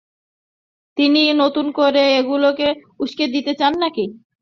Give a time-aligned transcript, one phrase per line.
[0.97, 2.67] তিনি নতুন করে এগুলোকে
[2.99, 4.05] উষ্কে দিতে চান নি।